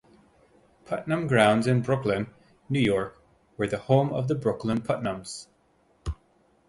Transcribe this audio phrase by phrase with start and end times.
[0.85, 2.33] Putnam Grounds in Brooklyn,
[2.69, 3.21] New York
[3.55, 5.47] were the home of the Brooklyn Putnams.